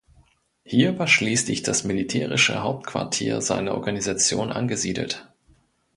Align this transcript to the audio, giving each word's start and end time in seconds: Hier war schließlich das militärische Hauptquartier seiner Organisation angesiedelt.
Hier 0.63 0.97
war 0.97 1.05
schließlich 1.05 1.61
das 1.61 1.83
militärische 1.83 2.63
Hauptquartier 2.63 3.39
seiner 3.39 3.75
Organisation 3.75 4.51
angesiedelt. 4.51 5.31